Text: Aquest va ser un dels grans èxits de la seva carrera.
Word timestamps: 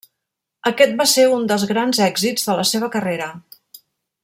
Aquest 0.69 0.95
va 1.01 1.05
ser 1.11 1.25
un 1.33 1.45
dels 1.51 1.65
grans 1.73 2.01
èxits 2.07 2.49
de 2.49 2.57
la 2.61 2.67
seva 2.71 2.91
carrera. 2.97 3.29